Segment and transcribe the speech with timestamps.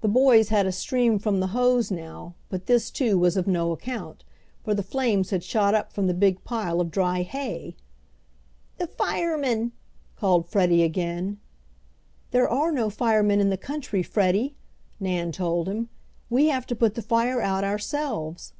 [0.00, 3.70] The boys had a stream from the hose now, but this too was of no
[3.70, 4.24] account,
[4.64, 7.76] for the flames had shot up from the big pile of dry hay!
[8.78, 9.70] "The firemen!"
[10.16, 11.38] called Freddie again.
[12.32, 14.56] "There are no firemen in the country, Freddie,"
[14.98, 15.90] Nan told him.
[16.28, 18.52] "We have to put the fire out ourselves."